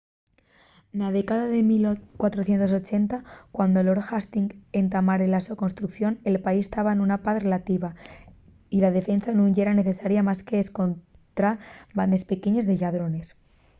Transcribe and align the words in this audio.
na 0.99 1.07
década 1.17 1.45
de 1.53 1.59
1480 1.71 3.17
cuando 3.55 3.77
lord 3.87 4.05
hastings 4.09 4.53
entamare 4.81 5.25
la 5.33 5.41
so 5.47 5.53
construcción 5.63 6.11
el 6.29 6.37
país 6.45 6.65
taba 6.75 6.95
nuna 6.97 7.21
paz 7.25 7.35
relativa 7.47 7.89
y 8.75 8.77
la 8.85 8.95
defensa 8.97 9.29
nun 9.33 9.51
yera 9.55 9.79
necesaria 9.79 10.27
más 10.27 10.39
qu’escontra 10.47 11.49
bandes 11.97 12.27
pequeñes 12.31 12.65
de 12.67 12.75
lladrones 12.79 13.27